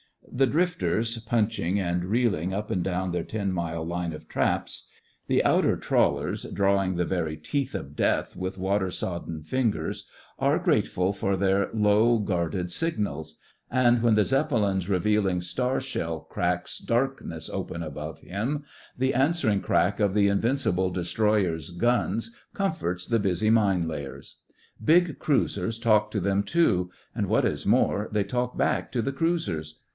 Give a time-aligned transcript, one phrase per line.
[0.33, 4.87] The drifters, punching and reeling up and down their ten mile line of traps;
[5.27, 10.07] the outer trawlers, drawing the very teeth of Death with water sodden fingers,
[10.39, 13.37] are grateful for their low, guarded signals;
[13.69, 17.49] and when THE FRINGES OF THE FLEET 113 the Zeppelin's revealing star shell cracks darkness
[17.49, 18.63] open above him,
[18.97, 24.37] the answering crack of the invincible destroyers' guns comforts the busy mine layers.
[24.83, 29.11] Big cruisers talk to them, too; and, what is more, they talk back to the
[29.11, 29.79] cruisers.